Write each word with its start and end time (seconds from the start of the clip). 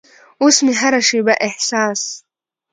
اوس 0.41 0.57
مې 0.65 0.73
هره 0.81 1.01
شیبه 1.07 1.33
احساس 1.47 2.01